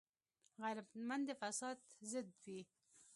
[0.61, 1.77] غیرتمند د فساد
[2.11, 2.59] ضد وي